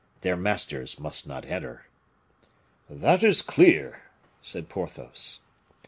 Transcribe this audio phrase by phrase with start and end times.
[0.21, 1.85] Their masters must not enter."
[2.89, 4.01] "That is clear,"
[4.41, 5.41] said Porthos.